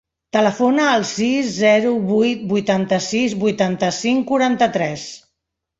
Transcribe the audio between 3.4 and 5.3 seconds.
vuitanta-cinc, quaranta-tres.